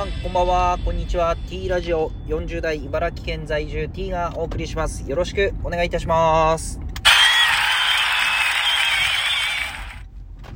[0.00, 0.78] さんこんばんは。
[0.82, 1.36] こんにちは。
[1.36, 5.06] T ラジオ40代茨城県在住 T がお送りします。
[5.06, 6.80] よろしくお願いいたします。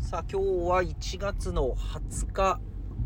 [0.00, 2.58] さあ今日は1月の20日、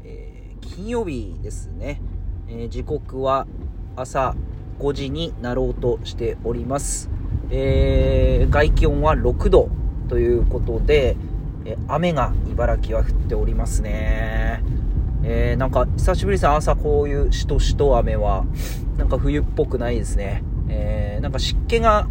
[0.05, 2.01] えー、金曜日ですね、
[2.47, 3.49] えー、時刻は
[3.97, 4.37] 朝
[4.79, 7.11] 5時になろうとしております、
[7.51, 9.71] えー、外気温は6度
[10.09, 11.17] ということで、
[11.65, 14.63] え雨が茨城は降っておりますね。
[15.31, 16.49] えー、なんか久しぶりです。
[16.49, 18.47] 朝こういうしとしと雨は。
[18.97, 22.09] なんか冬っぽくないですね、えー、なんか湿気が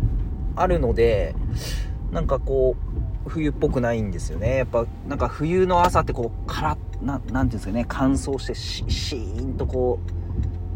[0.56, 1.36] あるので
[2.12, 2.78] なんかこ
[3.26, 4.58] う冬っぽくないんですよね。
[4.58, 7.86] やっぱなんか冬の朝ってこうからななんていうんですかね。
[7.88, 10.00] 乾燥してシーンとこ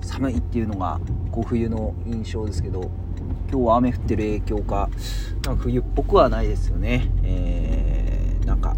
[0.02, 1.00] う寒いっていうのが
[1.32, 2.92] こう冬の印象ですけど
[3.52, 4.90] 今日は雨降ってる影響か
[5.46, 8.76] なんか冬っぽくはないですよね、えー、なんか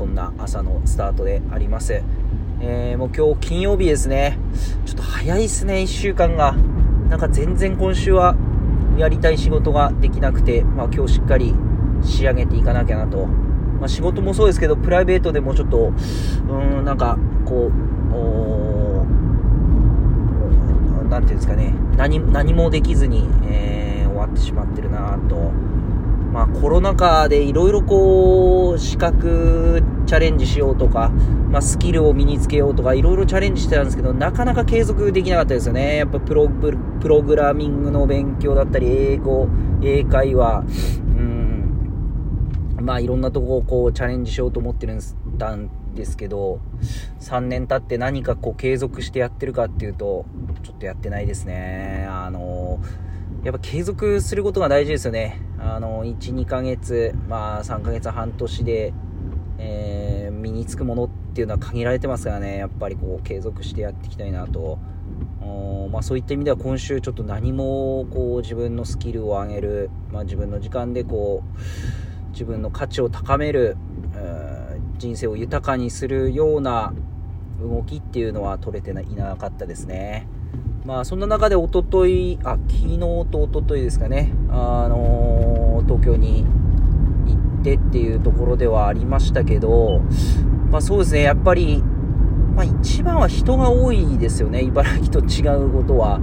[0.00, 2.02] そんな朝のスタートであります。
[2.62, 4.38] えー、もう今日金曜日ですね。
[4.86, 6.54] ちょっと早いですね、1週間が。
[7.10, 8.34] なんか全然今週は
[8.96, 11.54] やりたい仕事ができなくて、まあ今日しっかり
[12.02, 13.26] 仕上げていかなきゃなと。
[13.26, 19.04] まあ仕事もそうですけど、プライベートでもちょっと、うーん、なんか、こう、お
[21.10, 25.52] なんていうんですかね、何、何もできずに、えー、終わってしまってるなと。
[26.40, 31.10] まあ、コロナ禍でいろいろこう、資格チャレンジしようとか、
[31.50, 35.96] まあ、スキルを身につけようとか、いろいろチャレンジしてたんですけど、なかなか継続できなかったですよね。
[35.96, 39.48] やっぱプロプログラミングの勉強だったり、英語、
[39.82, 40.64] 英会話、
[41.18, 45.00] うん、まあ、いろんなとこをこう、チャレンジしようと思ってるん
[45.94, 46.60] ですけど、
[47.20, 50.24] 3年経って何かこう、継続してやってるかっていうと、
[50.62, 52.06] ちょっとやってないですね。
[52.08, 52.80] あの
[53.44, 55.40] やっぱ継続することが大事ですよね。
[55.60, 58.94] あの、1、2ヶ月、まあ3ヶ月、半年で、
[59.58, 64.78] えー、身につくものっていうのは限られてますからね、やっぱりこう継続してやっていきたいなと。
[65.90, 73.76] まあ、そういった意味では今週ちょっと何もこう自分のスキルを上げる、まあ、自分の時間でこう自分の価値を高める、
[74.98, 76.92] 人生を豊かにするような
[77.60, 80.26] 動きっていうのは取れていなかったですね。
[80.84, 86.44] まあ、そんな中でおととい、あ、昨日とおとといですかね、あのー、東京に
[87.26, 90.00] 行ってっていうところではありましたけど、
[90.70, 91.82] まあそうですね、やっぱり、
[92.56, 96.20] まあ一番は人が多いですよね、茨城と違うことは。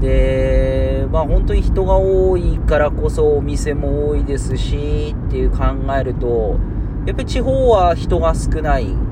[0.00, 5.64] で、まあ本当に人が多いからこそお店も多いですし、っていう考
[5.98, 6.58] えると、
[7.06, 9.05] やっぱり地方は人が少ない。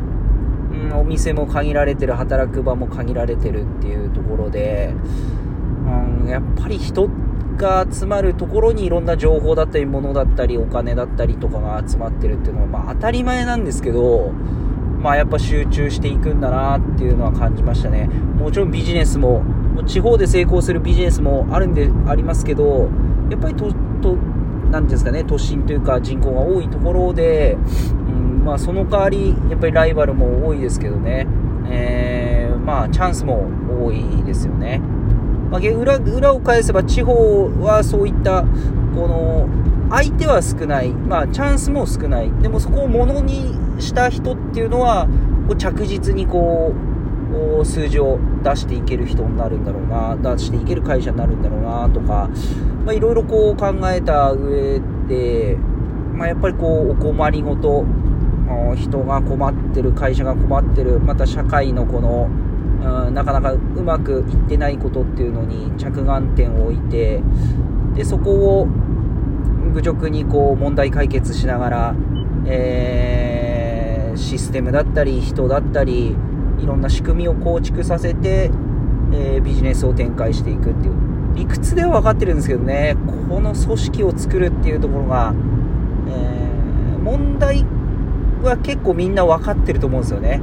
[0.92, 4.92] お店も限られてる、働く場も限られてるっていうところで、
[6.22, 7.08] うん、やっぱり人
[7.56, 14.32] が集まるところにいろんな情報だったり、物だったり、お金だったりとかが集まってるっていうのは、まあ当たり前なんですけど、
[15.00, 18.08] まあやっぱ集中していくんだなっていうのは感じましたね。
[18.38, 19.42] もちろんビジネスも、
[19.86, 22.88] 地方で成功するビジネスもあるんで、ありますけど、
[23.30, 24.16] やっぱりと、と、
[24.70, 27.56] なんですかね、都心というか人口が多いところで、
[28.54, 31.26] まあ、その代わり、やっぱりライバルも多いですけどね、
[31.68, 33.48] えー、まあ、チャンスも
[33.84, 34.78] 多いですよね。
[35.50, 38.42] まあ、裏裏を返せば、地方はそういった、
[38.94, 39.48] この、
[39.90, 45.08] 相手は少ない、まあ、チャンスも少ない、でもそこをものにした人っていうのは、
[45.48, 46.72] こう着実にこ
[47.60, 49.86] う、数字を出していける人になるんだろう
[50.22, 52.30] な、出していける会社になるんだろうなとか、
[52.86, 55.58] まあ、いろいろこう考えた上で、
[56.12, 57.84] まあ、やっぱりこう、お困りごと、
[58.76, 62.28] 人が困ってる会社が困ってるまた社会のこの、
[63.10, 67.22] なかなかうまくいってないことっていうのに着眼点を置いて
[67.94, 68.66] でそこを
[69.72, 71.94] 愚直にこう問題解決しながら、
[72.46, 76.14] えー、システムだったり人だったり
[76.58, 78.50] いろんな仕組みを構築させて、
[79.12, 81.04] えー、ビジネスを展開していくっていう。
[81.34, 82.96] 理屈では分かってるんですけどね
[83.28, 85.34] この組織を作るっていうところが、
[86.06, 87.64] えー、問題
[88.44, 90.40] は結構みんな分かってると思うんですよね。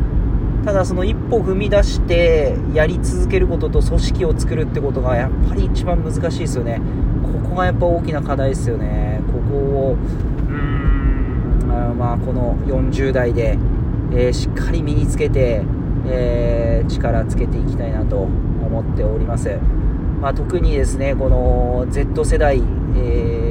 [0.65, 6.79] ただその一歩踏み出してやり続けることと組織を作るってことがやっぱり一番難しいですよね。
[7.23, 9.21] ここがやっぱ大きな課題ですよね。
[9.27, 13.57] ここを、うーん、まあこの40代で、
[14.11, 15.63] えー、しっかり身につけて、
[16.05, 19.57] えー、力つけていきたいなと思っております。
[20.21, 22.61] まあ、特にですね、この Z 世代、
[22.95, 23.50] えー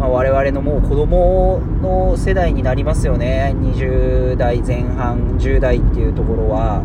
[0.00, 3.54] まあ、我々のもう子供の世代になりますよね。
[3.54, 6.82] 20代前半10代っていうところは。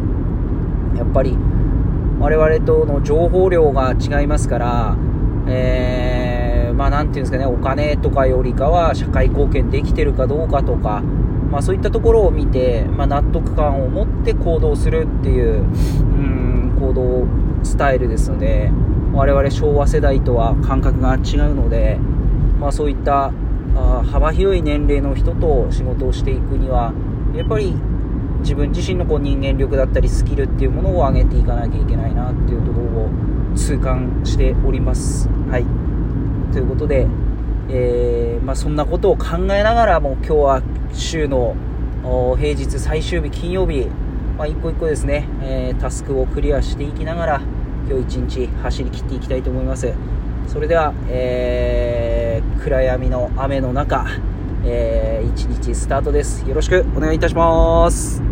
[0.98, 1.38] やっぱり
[2.20, 4.98] 我々との情報量が違いますから、
[5.48, 11.02] えー、まあ、ていうんですかね、お金とかよりかは社会貢献できてるかどうかとか、
[11.50, 17.28] まあ、そういったところを見て、まあ、納得感を持って行動するっていううん行動
[17.64, 18.72] スタイルですので
[19.14, 21.98] 我々昭和世代とは感覚が違うので、
[22.60, 23.32] まあ、そういった
[23.76, 26.94] あ幅広い年齢の人と仕事をしていくには
[27.36, 27.74] やっぱり
[28.40, 33.10] 自分自身のこう人間力だったりスキルっていうものを上げていかなきゃいけないなっていうところを
[33.56, 35.28] 痛感しております。
[35.50, 35.66] はい
[36.54, 37.08] ということで、
[37.70, 40.62] えー、まあ、そんなことを考えながらも今日は
[40.94, 41.56] 週の
[42.38, 43.88] 平日最終日金曜日、
[44.38, 47.42] まあ、一個一個ですね、えー、タスクをクリアしていきながら
[47.90, 49.92] 今日一日走り切っていきたいと思います
[50.48, 52.15] それでは、えー、
[52.64, 54.06] 暗闇の雨の中、
[54.66, 56.48] えー、一日スタートです。
[56.48, 58.25] よろしくお願いいたします。